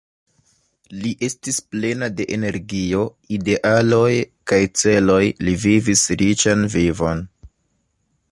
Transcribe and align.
Li 1.01 1.09
estis 1.27 1.57
plena 1.73 2.07
de 2.21 2.25
energio, 2.37 3.03
idealoj 3.37 4.09
kaj 4.53 4.61
celoj, 4.83 5.21
li 5.49 5.55
vivis 5.67 6.05
riĉan 6.23 6.65
vivon. 6.77 7.25